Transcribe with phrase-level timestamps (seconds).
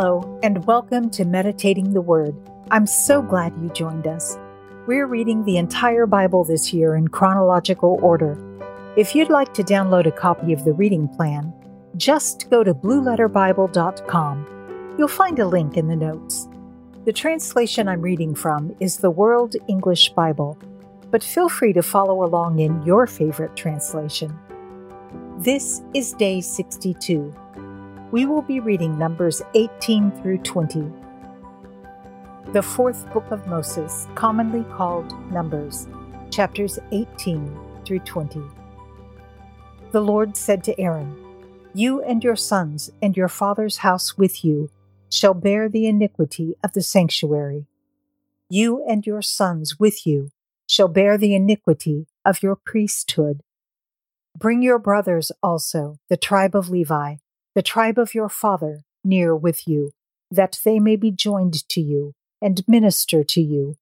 [0.00, 2.34] Hello, and welcome to Meditating the Word.
[2.70, 4.38] I'm so glad you joined us.
[4.86, 8.38] We're reading the entire Bible this year in chronological order.
[8.96, 11.52] If you'd like to download a copy of the reading plan,
[11.98, 14.94] just go to blueletterbible.com.
[14.96, 16.48] You'll find a link in the notes.
[17.04, 20.56] The translation I'm reading from is the World English Bible,
[21.10, 24.34] but feel free to follow along in your favorite translation.
[25.40, 27.34] This is day 62
[28.10, 30.84] we will be reading Numbers 18 through 20.
[32.52, 35.86] The fourth book of Moses, commonly called Numbers,
[36.30, 38.42] chapters 18 through 20.
[39.92, 41.16] The Lord said to Aaron,
[41.72, 44.70] You and your sons and your father's house with you
[45.08, 47.66] shall bear the iniquity of the sanctuary.
[48.48, 50.30] You and your sons with you
[50.66, 53.42] shall bear the iniquity of your priesthood.
[54.36, 57.16] Bring your brothers also, the tribe of Levi,
[57.60, 59.90] the tribe of your father, near with you,
[60.30, 63.76] that they may be joined to you and minister to you.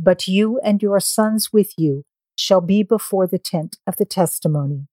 [0.00, 2.04] But you and your sons with you
[2.38, 4.86] shall be before the tent of the testimony.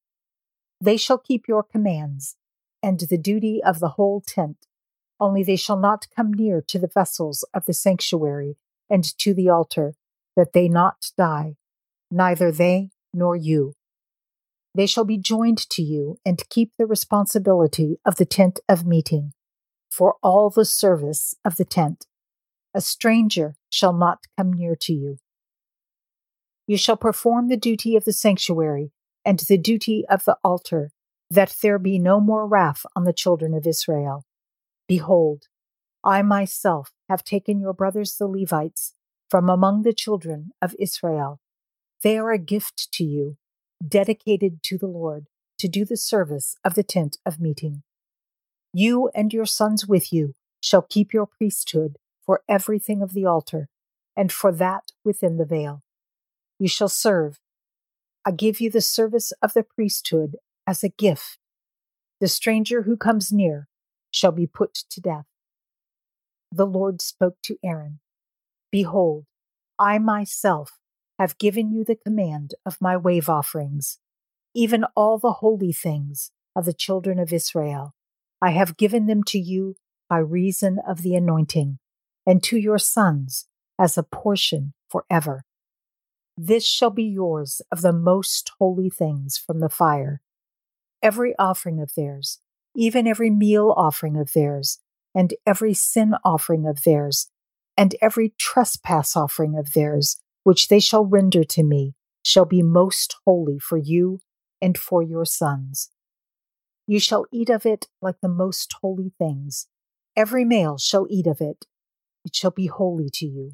[0.84, 2.36] They shall keep your commands
[2.81, 4.66] and the duty of the whole tent,
[5.19, 8.58] only they shall not come near to the vessels of the sanctuary
[8.89, 9.94] and to the altar,
[10.36, 11.58] that they not die,
[12.09, 13.75] neither they nor you.
[14.73, 19.33] They shall be joined to you and keep the responsibility of the tent of meeting
[19.89, 22.05] for all the service of the tent.
[22.73, 25.17] A stranger shall not come near to you.
[26.67, 28.91] You shall perform the duty of the sanctuary
[29.25, 30.91] and the duty of the altar,
[31.30, 34.25] that there be no more wrath on the children of Israel.
[34.88, 35.44] Behold,
[36.03, 38.94] I myself have taken your brothers the Levites
[39.30, 41.41] from among the children of Israel.
[42.03, 43.38] They are a gift to you
[43.86, 47.84] dedicated to the Lord to do the service of the tent of meeting.
[48.74, 53.68] You and your sons with you shall keep your priesthood for everything of the altar,
[54.16, 55.84] and for that within the veil.
[56.59, 57.40] You shall serve.
[58.25, 60.38] I give you the service of the priesthood
[60.68, 61.40] as a gift.
[62.20, 63.68] The stranger who comes near
[64.12, 65.25] shall be put to death.
[66.52, 68.00] The Lord spoke to Aaron
[68.72, 69.25] Behold,
[69.80, 70.78] I myself
[71.22, 74.00] have given you the command of my wave offerings,
[74.54, 77.94] even all the holy things of the children of Israel.
[78.42, 79.76] I have given them to you
[80.09, 81.78] by reason of the anointing,
[82.26, 85.46] and to your sons as a portion forever.
[86.38, 90.22] This shall be yours of the most holy things from the fire.
[91.03, 92.40] Every offering of theirs,
[92.76, 94.80] even every meal offering of theirs,
[95.14, 97.28] and every sin offering of theirs,
[97.78, 103.16] and every trespass offering of theirs, which they shall render to me, shall be most
[103.25, 104.19] holy for you
[104.62, 105.90] and for your sons.
[106.88, 109.68] You shall eat of it like the most holy things.
[110.16, 111.66] Every male shall eat of it.
[112.25, 113.53] It shall be holy to you.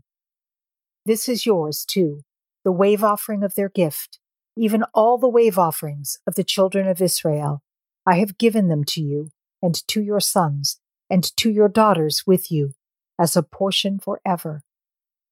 [1.05, 2.21] This is yours too,
[2.65, 4.19] the wave offering of their gift,
[4.57, 7.61] even all the wave offerings of the children of Israel.
[8.05, 9.31] I have given them to you,
[9.61, 12.73] and to your sons, and to your daughters with you,
[13.19, 14.63] as a portion forever.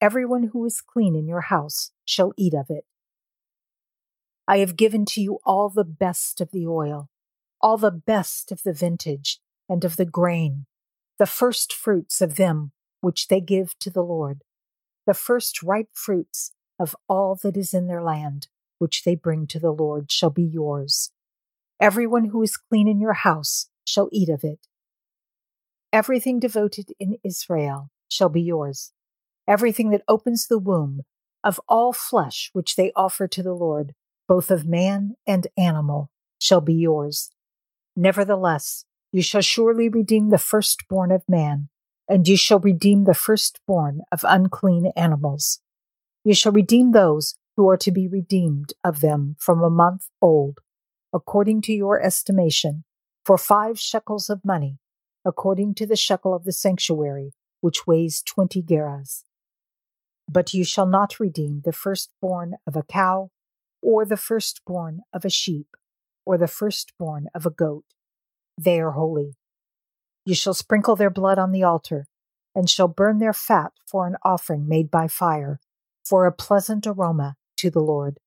[0.06, 2.86] Everyone who is clean in your house shall eat of it.
[4.48, 7.10] I have given to you all the best of the oil,
[7.60, 10.68] all the best of the vintage and of the grain,
[11.18, 12.72] the first fruits of them
[13.02, 14.44] which they give to the Lord,
[15.08, 19.60] the first ripe fruits of all that is in their land, which they bring to
[19.60, 21.14] the Lord, shall be yours.
[21.82, 24.68] Everyone who is clean in your house shall eat of it.
[25.92, 28.92] Everything devoted in Israel shall be yours
[29.48, 31.02] everything that opens the womb
[31.44, 33.94] of all flesh which they offer to the Lord,
[34.28, 37.32] both of man and animal, shall be yours.
[37.96, 41.70] Nevertheless, you shall surely redeem the firstborn of man,
[42.10, 45.62] and you shall redeem the firstborn of unclean animals.
[46.24, 50.60] You shall redeem those who are to be redeemed of them from a month old,
[51.14, 52.84] according to your estimation,
[53.24, 54.80] for five shekels of money,
[55.24, 57.32] according to the shekel of the sanctuary,
[57.62, 59.24] which weighs twenty gerahs.
[60.30, 63.32] But you shall not redeem the firstborn of a cow,
[63.82, 65.78] or the firstborn of a sheep,
[66.26, 67.86] or the firstborn of a goat.
[68.58, 69.36] They are holy.
[70.26, 72.08] You shall sprinkle their blood on the altar,
[72.56, 75.60] and shall burn their fat for an offering made by fire,
[76.04, 78.20] for a pleasant aroma to the Lord.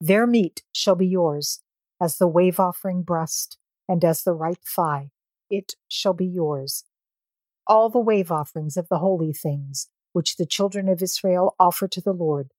[0.00, 1.60] Their meat shall be yours,
[2.00, 3.58] as the wave offering breast,
[3.88, 5.10] and as the right thigh,
[5.50, 6.84] it shall be yours.
[7.66, 12.00] All the wave offerings of the holy things, which the children of Israel offer to
[12.00, 12.50] the Lord,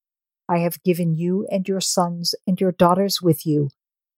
[0.47, 3.69] I have given you and your sons and your daughters with you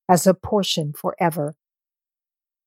[0.10, 1.56] as a portion forever.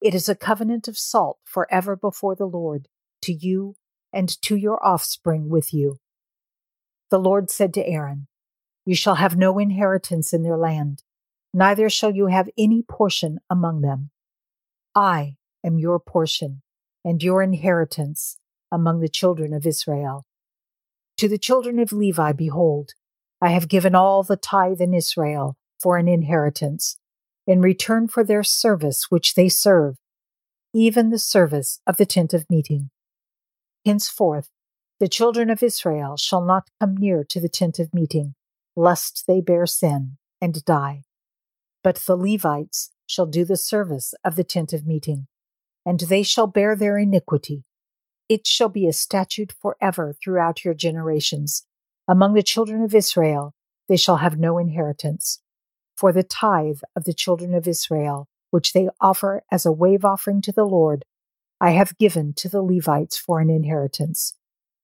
[0.00, 2.88] It is a covenant of salt forever before the Lord,
[3.23, 3.75] to you
[4.12, 5.99] and to your offspring with you.
[7.11, 8.29] The Lord said to Aaron,
[8.87, 11.03] You shall have no inheritance in their land,
[11.53, 14.11] neither shall you have any portion among them.
[14.94, 16.62] I am your portion
[17.05, 18.38] and your inheritance
[18.71, 20.26] among the children of Israel.
[21.19, 22.93] To the children of Levi, behold,
[23.41, 26.97] I have given all the tithe in Israel for an inheritance,
[27.44, 29.97] in return for their service which they serve,
[30.73, 32.91] even the service of the tent of meeting.
[33.85, 34.49] Henceforth,
[35.00, 38.37] the children of Israel shall not come near to the tent of meeting,
[38.76, 41.03] lest they bear sin and die.
[41.82, 45.26] But the Levites shall do the service of the tent of meeting,
[45.85, 47.64] and they shall bear their iniquity.
[48.29, 51.65] It shall be a statute forever throughout your generations.
[52.07, 53.55] Among the children of Israel
[53.89, 55.41] they shall have no inheritance.
[55.97, 60.43] For the tithe of the children of Israel, which they offer as a wave offering
[60.43, 61.05] to the Lord,
[61.61, 64.35] I have given to the Levites for an inheritance.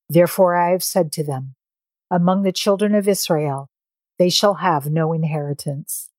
[0.08, 1.54] Therefore I have said to them,
[2.10, 3.68] Among the children of Israel
[4.18, 6.10] they shall have no inheritance.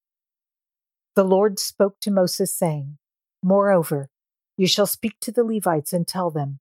[1.16, 2.98] The Lord spoke to Moses, saying,
[3.42, 4.10] Moreover,
[4.58, 6.60] you shall speak to the Levites and tell them,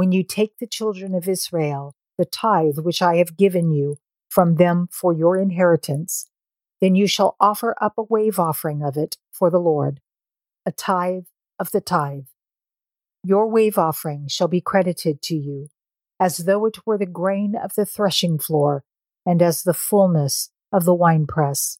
[0.00, 3.98] When you take the children of Israel, the tithe which I have given you
[4.30, 6.30] from them for your inheritance,
[6.80, 10.00] then you shall offer up a wave offering of it for the Lord,
[10.64, 11.26] a tithe
[11.58, 12.28] of the tithe.
[13.22, 15.68] Your wave offering shall be credited to you,
[16.18, 18.84] as though it were the grain of the threshing floor,
[19.26, 21.78] and as the fullness of the winepress.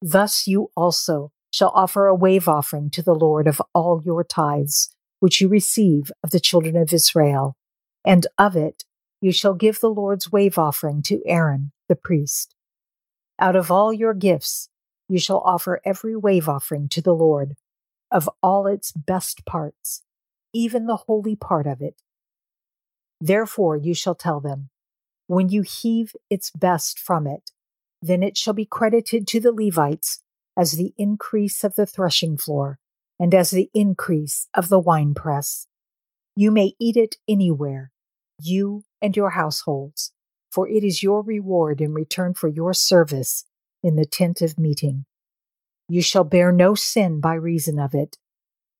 [0.00, 4.95] Thus you also shall offer a wave offering to the Lord of all your tithes,
[5.20, 7.56] which you receive of the children of Israel,
[8.04, 8.84] and of it
[9.20, 12.54] you shall give the Lord's wave offering to Aaron the priest.
[13.38, 14.68] Out of all your gifts
[15.08, 17.54] you shall offer every wave offering to the Lord,
[18.10, 20.02] of all its best parts,
[20.52, 22.02] even the holy part of it.
[23.20, 24.70] Therefore you shall tell them,
[25.26, 27.50] When you heave its best from it,
[28.02, 30.22] then it shall be credited to the Levites
[30.56, 32.78] as the increase of the threshing floor
[33.18, 35.66] and as the increase of the winepress.
[36.34, 37.92] You may eat it anywhere,
[38.40, 40.12] you and your households,
[40.50, 43.44] for it is your reward in return for your service
[43.82, 45.06] in the tent of meeting.
[45.88, 48.18] You shall bear no sin by reason of it,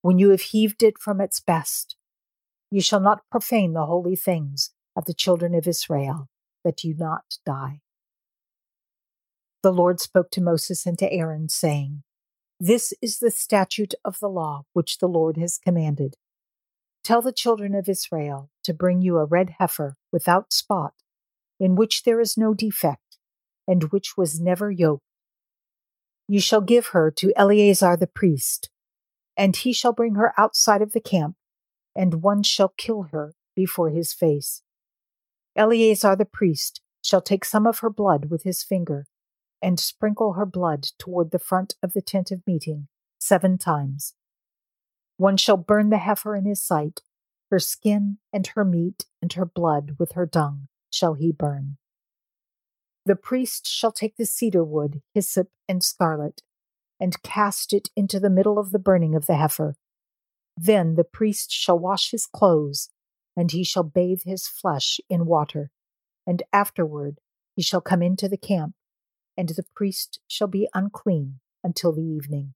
[0.03, 1.97] when you have heaved it from its best.
[2.71, 6.29] You shall not profane the holy things of the children of Israel,
[6.65, 7.81] that you not die
[9.67, 12.05] the Lord spoke to Moses and to Aaron, saying,
[12.58, 16.14] This is the statute of the law which the Lord has commanded.
[17.05, 20.94] Tell the children of Israel to bring you a red heifer without spot,
[21.61, 23.19] in which there is no defect,
[23.69, 25.05] and which was never yoked.
[26.26, 28.70] You shall give her to Eleazar the priest,
[29.37, 31.37] and he shall bring her outside of the camp,
[31.94, 34.62] and one shall kill her before his face.
[35.55, 39.06] Eleazar the priest shall take some of her blood with his finger
[39.62, 42.88] and sprinkle her blood toward the front of the tent of meeting
[43.19, 44.14] seven times.
[45.17, 47.00] One shall burn the heifer in his sight,
[47.50, 51.79] her skin and her meat and her blood with her dung shall he burn.
[53.05, 56.43] The priest shall take the cedar wood, hyssop, and scarlet,
[56.99, 59.76] and cast it into the middle of the burning of the heifer.
[60.56, 62.90] Then the priest shall wash his clothes,
[63.37, 65.71] and he shall bathe his flesh in water,
[66.26, 67.21] and afterward
[67.54, 68.75] he shall come into the camp
[69.37, 72.55] and the priest shall be unclean until the evening.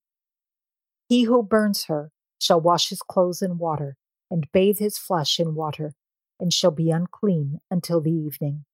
[1.09, 3.97] He who burns her shall wash his clothes in water,
[4.31, 5.95] and bathe his flesh in water,
[6.39, 8.65] and shall be unclean until the evening.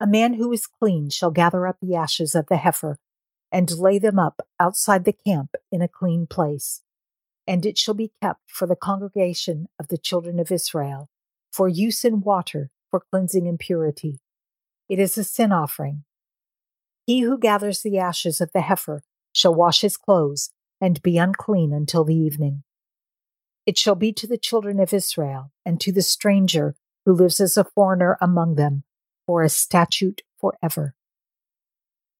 [0.00, 2.98] A man who is clean shall gather up the ashes of the heifer,
[3.52, 6.82] and lay them up outside the camp in a clean place.
[7.46, 11.08] And it shall be kept for the congregation of the children of Israel,
[11.52, 14.18] for use in water for cleansing impurity.
[14.88, 16.04] It is a sin offering,
[17.06, 21.72] he who gathers the ashes of the heifer shall wash his clothes and be unclean
[21.72, 22.62] until the evening.
[23.66, 27.56] It shall be to the children of Israel and to the stranger who lives as
[27.56, 28.84] a foreigner among them
[29.26, 30.94] for a statute forever.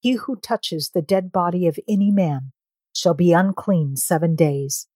[0.01, 2.53] He who touches the dead body of any man
[2.95, 4.87] shall be unclean seven days.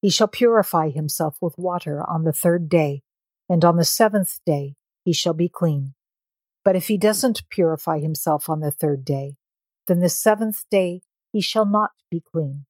[0.00, 3.02] He shall purify himself with water on the third day,
[3.48, 5.94] and on the seventh day he shall be clean.
[6.70, 9.34] But if he doesn't purify himself on the third day,
[9.88, 12.64] then the seventh day he shall not be clean.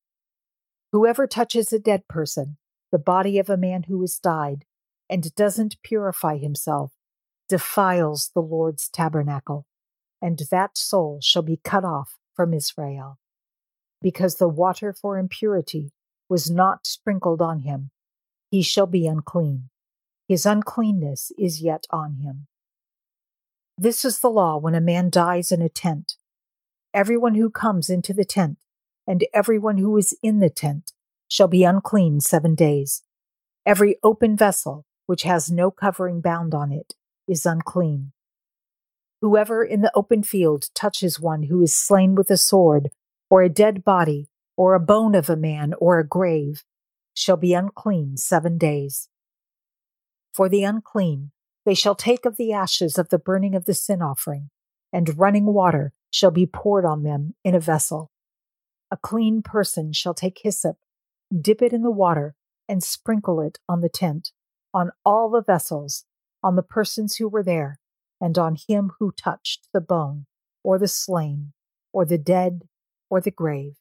[0.90, 2.56] Whoever touches a dead person,
[2.90, 4.64] the body of a man who has died,
[5.10, 6.92] and doesn't purify himself,
[7.46, 9.66] defiles the Lord's tabernacle,
[10.22, 13.18] and that soul shall be cut off from Israel.
[14.00, 15.92] Because the water for impurity
[16.26, 17.90] was not sprinkled on him,
[18.50, 19.68] he shall be unclean.
[20.26, 22.46] his uncleanness is yet on him.
[23.82, 26.16] This is the law when a man dies in a tent.
[26.92, 28.58] Everyone who comes into the tent,
[29.06, 30.92] and everyone who is in the tent,
[31.28, 33.04] shall be unclean seven days.
[33.64, 36.92] Every open vessel, which has no covering bound on it,
[37.26, 38.12] is unclean.
[39.22, 42.90] Whoever in the open field touches one who is slain with a sword,
[43.30, 46.64] or a dead body, or a bone of a man, or a grave,
[47.14, 49.08] shall be unclean seven days.
[50.34, 51.30] For the unclean,
[51.64, 54.50] they shall take of the ashes of the burning of the sin offering,
[54.92, 58.10] and running water shall be poured on them in a vessel.
[58.90, 60.76] A clean person shall take hyssop,
[61.38, 62.34] dip it in the water,
[62.68, 64.32] and sprinkle it on the tent,
[64.72, 66.04] on all the vessels,
[66.42, 67.78] on the persons who were there,
[68.20, 70.26] and on him who touched the bone,
[70.64, 71.52] or the slain,
[71.92, 72.62] or the dead,
[73.08, 73.74] or the grave.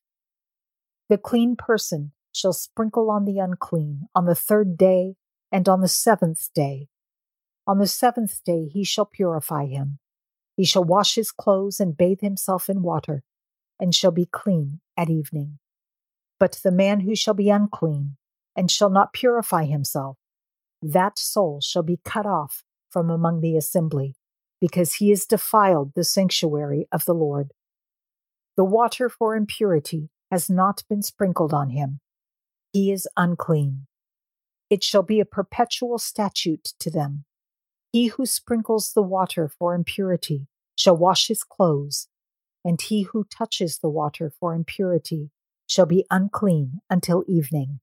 [1.08, 5.16] The clean person shall sprinkle on the unclean on the third day
[5.52, 6.88] and on the seventh day.
[7.70, 10.00] On the seventh day he shall purify him.
[10.58, 13.22] He shall wash his clothes and bathe himself in water,
[13.80, 15.60] and shall be clean at evening.
[16.40, 18.18] But the man who shall be unclean,
[18.56, 20.18] and shall not purify himself,
[20.82, 24.16] that soul shall be cut off from among the assembly,
[24.60, 27.52] because he has defiled the sanctuary of the Lord.
[28.58, 32.00] The water for impurity has not been sprinkled on him.
[32.74, 33.86] He is unclean.
[34.72, 37.26] It shall be a perpetual statute to them.
[37.92, 42.08] He who sprinkles the water for impurity shall wash his clothes,
[42.64, 45.32] and he who touches the water for impurity
[45.66, 47.80] shall be unclean until evening.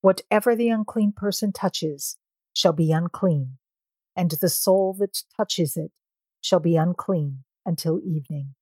[0.00, 2.16] Whatever the unclean person touches
[2.52, 3.58] shall be unclean,
[4.16, 5.92] and the soul that touches it
[6.40, 8.54] shall be unclean until evening.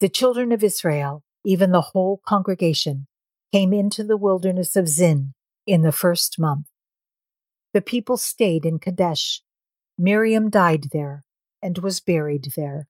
[0.00, 3.06] The children of Israel, even the whole congregation,
[3.52, 5.34] came into the wilderness of Zin
[5.66, 6.66] in the first month.
[7.74, 9.42] The people stayed in Kadesh.
[9.98, 11.24] Miriam died there
[11.60, 12.86] and was buried there.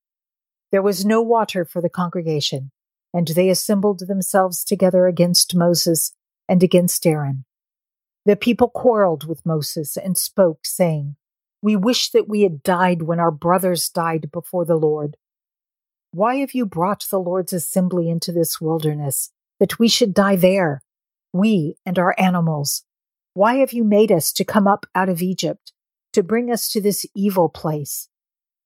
[0.71, 2.71] There was no water for the congregation,
[3.11, 6.13] and they assembled themselves together against Moses
[6.47, 7.45] and against Aaron.
[8.25, 11.15] The people quarreled with Moses and spoke, saying,
[11.63, 15.17] We wish that we had died when our brothers died before the Lord.
[16.11, 20.83] Why have you brought the Lord's assembly into this wilderness, that we should die there,
[21.33, 22.84] we and our animals?
[23.35, 25.73] Why have you made us to come up out of Egypt,
[26.13, 28.09] to bring us to this evil place?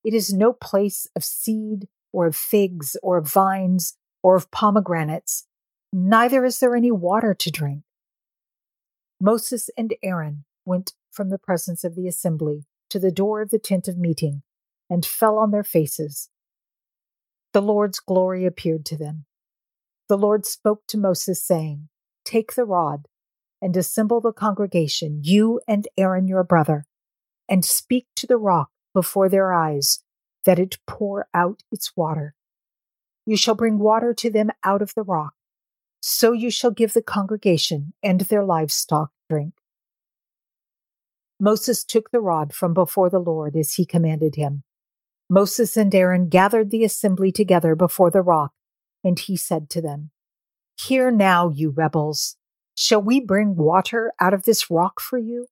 [0.05, 5.45] It is no place of seed, or of figs, or of vines, or of pomegranates,
[5.91, 7.83] neither is there any water to drink.
[9.19, 13.59] Moses and Aaron went from the presence of the assembly to the door of the
[13.59, 14.43] tent of meeting
[14.89, 16.29] and fell on their faces
[17.51, 19.25] the Lord's glory appeared to them.
[20.07, 21.89] The Lord spoke to Moses, saying,
[22.23, 23.07] Take the rod
[23.61, 26.85] and assemble the congregation, you and Aaron your brother,
[27.47, 30.03] and speak to the rock before their eyes,
[30.45, 32.35] that it pour out its water.
[33.25, 35.33] You shall bring water to them out of the rock.
[36.01, 39.53] So you shall give the congregation and their livestock drink.
[41.39, 44.63] Moses took the rod from before the Lord as he commanded him.
[45.29, 48.51] Moses and Aaron gathered the assembly together before the rock,
[49.03, 50.09] and he said to them,
[50.77, 52.35] Hear now, you rebels.
[52.81, 55.47] Shall we bring water out of this rock for you?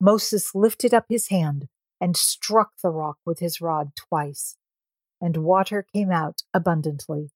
[0.00, 1.66] Moses lifted up his hand
[2.00, 4.54] and struck the rock with his rod twice,
[5.20, 7.32] and water came out abundantly.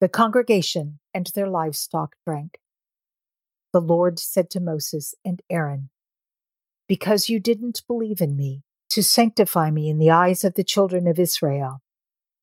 [0.00, 2.60] The congregation and their livestock drank.
[3.72, 5.90] The Lord said to Moses and Aaron,
[6.86, 11.08] Because you didn't believe in me, to sanctify me in the eyes of the children
[11.08, 11.80] of Israel.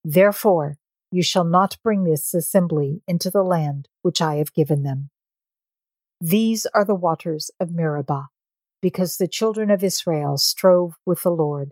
[0.04, 0.80] Therefore,
[1.12, 5.12] you shall not bring this assembly into the land which I have given them.
[6.22, 8.28] These are the waters of Meribah,
[8.82, 11.72] because the children of Israel strove with the Lord,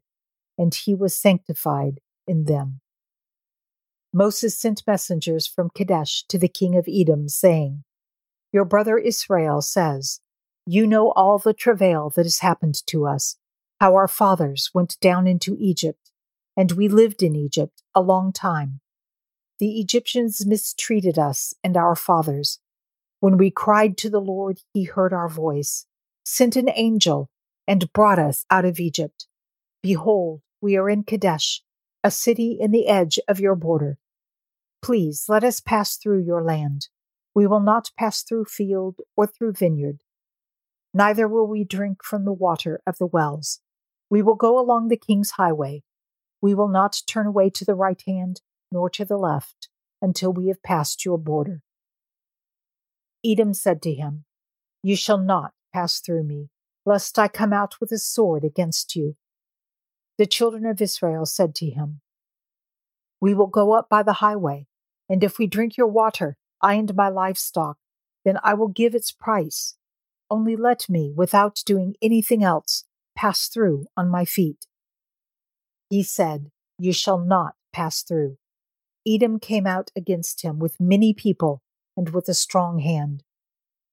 [0.57, 2.79] and he was sanctified in them.
[4.13, 7.83] Moses sent messengers from Kadesh to the king of Edom, saying,
[8.53, 10.21] Your brother Israel says,
[10.65, 13.35] You know all the travail that has happened to us
[13.79, 16.11] how our fathers went down into Egypt,
[16.55, 18.79] and we lived in Egypt a long time.
[19.59, 22.59] The Egyptians mistreated us and our fathers.
[23.19, 25.85] When we cried to the Lord, he heard our voice,
[26.23, 27.29] sent an angel,
[27.67, 29.27] and brought us out of Egypt.
[29.81, 31.63] Behold, we are in Kadesh,
[32.03, 33.97] a city in the edge of your border.
[34.81, 36.89] Please let us pass through your land.
[37.33, 39.99] We will not pass through field or through vineyard.
[40.93, 43.61] Neither will we drink from the water of the wells.
[44.09, 45.83] We will go along the king's highway.
[46.41, 49.69] We will not turn away to the right hand nor to the left
[50.01, 51.61] until we have passed your border.
[53.25, 54.25] Edom said to him,
[54.83, 56.49] You shall not pass through me,
[56.85, 59.15] lest I come out with a sword against you.
[60.17, 62.01] The children of Israel said to him,
[63.21, 64.67] We will go up by the highway,
[65.09, 67.77] and if we drink your water, I and my livestock,
[68.25, 69.75] then I will give its price.
[70.29, 72.83] Only let me, without doing anything else,
[73.15, 74.65] pass through on my feet.
[75.89, 78.37] He said, You shall not pass through.
[79.07, 81.61] Edom came out against him with many people
[81.97, 83.23] and with a strong hand.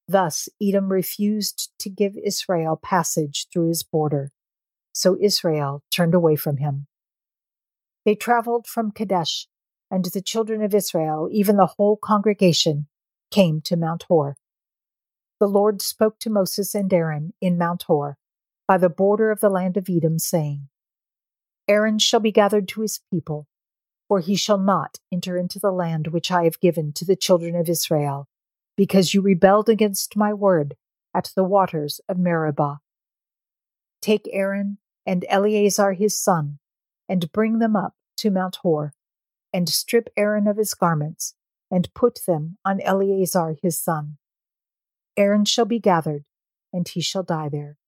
[0.06, 4.30] Thus Edom refused to give Israel passage through his border.
[4.92, 6.86] So Israel turned away from him.
[8.04, 9.48] They traveled from Kadesh,
[9.90, 12.86] and the children of Israel, even the whole congregation,
[13.30, 14.36] came to Mount Hor.
[15.40, 18.18] The Lord spoke to Moses and Aaron in Mount Hor,
[18.68, 20.68] by the border of the land of Edom, saying,
[21.66, 23.46] Aaron shall be gathered to his people,
[24.08, 27.56] for he shall not enter into the land which I have given to the children
[27.56, 28.28] of Israel,
[28.76, 30.76] because you rebelled against my word
[31.14, 32.80] at the waters of Meribah.
[34.02, 36.58] Take Aaron and Eleazar his son,
[37.08, 38.92] and bring them up to Mount Hor,
[39.52, 41.34] and strip Aaron of his garments,
[41.70, 44.18] and put them on Eleazar his son.
[45.16, 46.24] Aaron shall be gathered,
[46.72, 47.78] and he shall die there.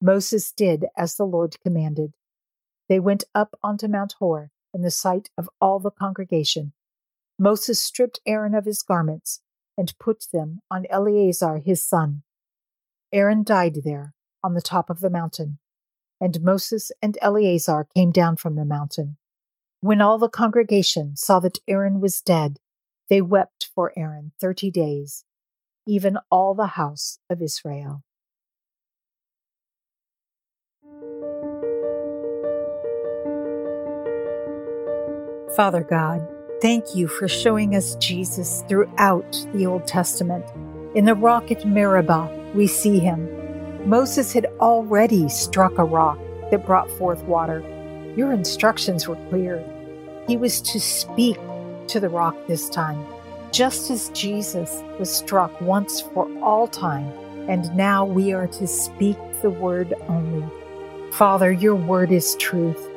[0.00, 2.12] Moses did as the Lord commanded.
[2.88, 6.72] They went up onto Mount Hor in the sight of all the congregation.
[7.38, 9.40] Moses stripped Aaron of his garments
[9.76, 12.22] and put them on Eleazar his son.
[13.12, 15.58] Aaron died there on the top of the mountain,
[16.20, 19.16] and Moses and Eleazar came down from the mountain.
[19.80, 22.58] When all the congregation saw that Aaron was dead,
[23.08, 25.24] they wept for Aaron thirty days,
[25.86, 28.02] even all the house of Israel.
[35.56, 36.26] Father God,
[36.60, 40.44] thank you for showing us Jesus throughout the Old Testament.
[40.94, 43.88] In the rock at Meribah, we see him.
[43.88, 46.18] Moses had already struck a rock
[46.50, 47.60] that brought forth water.
[48.14, 49.64] Your instructions were clear.
[50.26, 51.38] He was to speak
[51.86, 53.06] to the rock this time,
[53.50, 57.10] just as Jesus was struck once for all time,
[57.48, 60.46] and now we are to speak the word only.
[61.12, 62.90] Father, your word is truth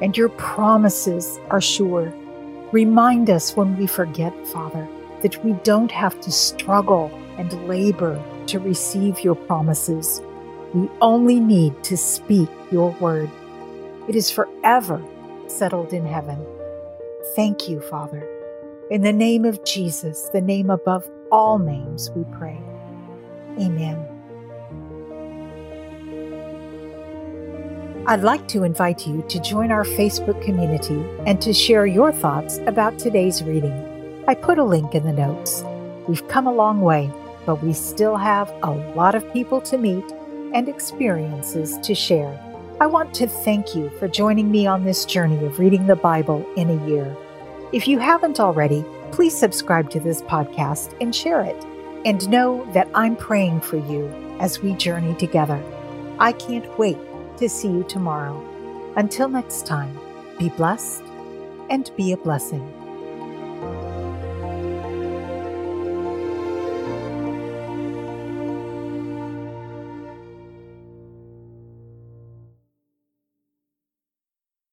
[0.00, 2.12] and your promises are sure.
[2.72, 4.88] Remind us when we forget, Father,
[5.22, 10.20] that we don't have to struggle and labor to receive your promises.
[10.74, 13.30] We only need to speak your word.
[14.08, 15.02] It is forever
[15.48, 16.44] settled in heaven.
[17.34, 18.28] Thank you, Father.
[18.90, 22.60] In the name of Jesus, the name above all names, we pray.
[23.58, 24.15] Amen.
[28.08, 32.58] I'd like to invite you to join our Facebook community and to share your thoughts
[32.58, 34.24] about today's reading.
[34.28, 35.64] I put a link in the notes.
[36.06, 37.10] We've come a long way,
[37.46, 40.04] but we still have a lot of people to meet
[40.54, 42.40] and experiences to share.
[42.80, 46.48] I want to thank you for joining me on this journey of reading the Bible
[46.54, 47.16] in a year.
[47.72, 51.60] If you haven't already, please subscribe to this podcast and share it.
[52.04, 54.06] And know that I'm praying for you
[54.38, 55.60] as we journey together.
[56.20, 56.98] I can't wait
[57.38, 58.42] to see you tomorrow.
[58.96, 59.98] Until next time,
[60.38, 61.02] be blessed
[61.70, 62.85] and be a blessing.